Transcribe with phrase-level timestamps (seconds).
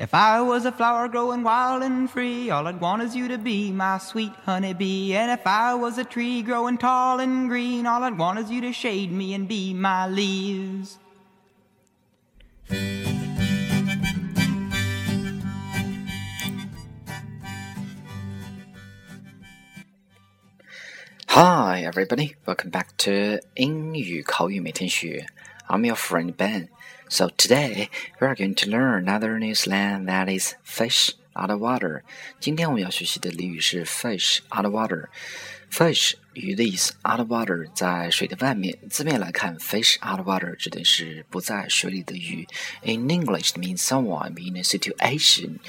[0.00, 3.38] If I was a flower growing wild and free, all I'd want is you to
[3.38, 5.16] be my sweet honey bee.
[5.16, 8.60] And if I was a tree growing tall and green, all I'd want is you
[8.60, 10.98] to shade me and be my leaves.
[21.28, 22.34] Hi, everybody.
[22.46, 25.26] Welcome back to 英语口语每天学.
[25.70, 26.68] I'm your friend Ben.
[27.08, 27.88] So today
[28.20, 32.02] we are going to learn another new slang that is fish out of water.
[32.40, 35.08] 今天我们要学习的俚语是 fish out of water。
[35.71, 38.77] Fish 鱼的意思，out of water 在水的外面。
[38.89, 42.45] 字面来看，fish out of water 指的是不在水里的鱼。
[42.81, 45.59] In English, it means someone in a situation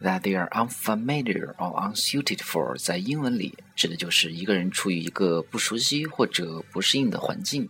[0.00, 2.76] that they are unfamiliar or unsuited for。
[2.76, 7.68] 在英文里，指的就是一个人处于一个不熟悉或者不适应的环境。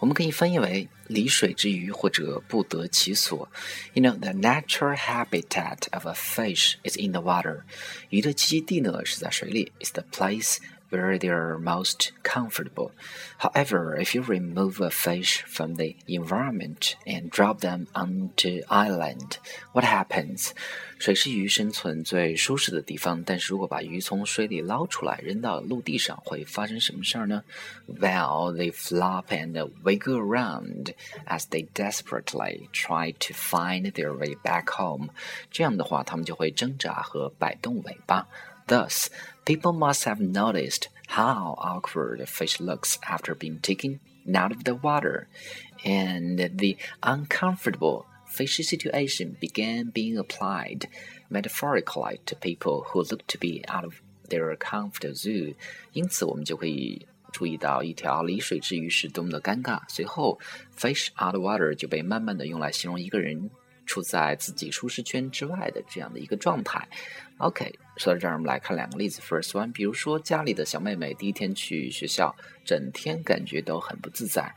[0.00, 3.50] 我们可以翻译为离水之鱼或者不得其所。
[3.94, 7.62] You know, the natural habitat of a fish is in the water。
[8.10, 10.58] 鱼的栖息地呢是在水里，is the place
[10.91, 12.91] where they are most comfortable.
[13.39, 19.37] However, if you remove a fish from the environment and drop them onto island,
[19.73, 20.51] what happens?
[20.97, 27.43] 水是鱼生存最舒适的地方，但是如果把鱼从水里捞出来扔到陆地上，会发生什么事儿呢？
[27.87, 30.93] Well, they flop and wiggle around
[31.27, 35.09] as they desperately try to find their way back home.
[35.51, 38.27] 这样的话，它们就会挣扎和摆动尾巴。
[38.71, 39.09] Thus,
[39.45, 43.99] people must have noticed how awkward a fish looks after being taken
[44.35, 45.27] out of the water,
[45.85, 50.87] and the uncomfortable fishy situation began being applied
[51.29, 55.55] metaphorically to people who look to be out of their comfort zone.
[55.93, 59.79] 因此，我们就可以注意到一条离水之鱼是多么的尴尬。
[59.87, 60.37] 随后，
[60.77, 63.49] fish out of water 就被慢慢的用来形容一个人
[63.86, 66.86] 处在自己舒适圈之外的这样的一个状态。
[67.38, 69.20] OK，说到这儿，我们来看两个例子。
[69.20, 74.54] First one，比如说家里的小妹妹第一天去学校，整天感觉都很不自在。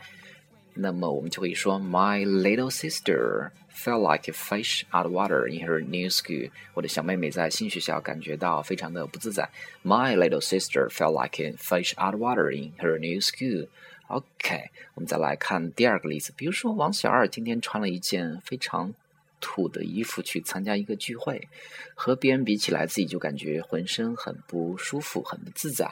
[0.74, 6.52] 那么我们就可以说，My little sister felt like a fish out of water in her new school。
[6.74, 9.50] 我的小妹妹在新学校感觉到非常的不自在。
[9.84, 13.70] My little sister felt like a fish out of water in her new school。
[14.08, 18.94] OK，我们再来看第二个例子，比如说王小二今天穿了一件非常
[19.41, 21.49] 土的衣服去参加一个聚会，
[21.95, 25.91] 和别人比起来，自己就感觉浑身很不舒服，很不自在。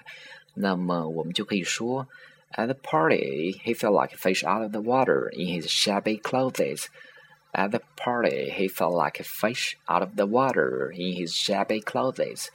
[0.54, 2.06] 那么我们就可以说，
[2.52, 6.86] At the party, he felt like a fish out of the water in his shabby clothes.
[7.52, 11.82] At the party, he felt like a fish out of the water in his shabby
[11.82, 12.48] clothes.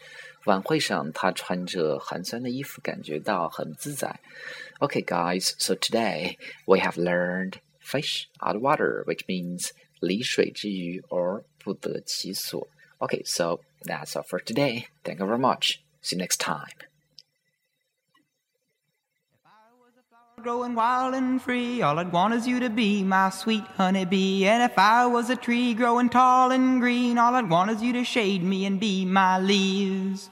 [0.46, 4.20] 晚会上，他穿着寒酸的衣服，感觉到很自在。
[4.80, 12.68] Okay, guys, so today we have learned fish out of water, which means 离水之鱼 or 不得其所.
[13.00, 14.88] Okay, so that's all for today.
[15.04, 15.80] Thank you very much.
[16.02, 16.70] See you next time.
[20.44, 21.82] growing wild and free.
[21.82, 24.46] All I'd want is you to be my sweet honey bee.
[24.46, 27.94] And if I was a tree growing tall and green, all I'd want is you
[27.94, 30.30] to shade me and be my leaves.